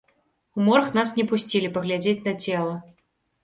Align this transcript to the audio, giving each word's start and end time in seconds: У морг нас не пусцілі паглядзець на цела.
У 0.57 0.65
морг 0.67 0.87
нас 1.01 1.11
не 1.19 1.27
пусцілі 1.33 1.71
паглядзець 1.77 2.19
на 2.27 2.37
цела. 2.43 2.75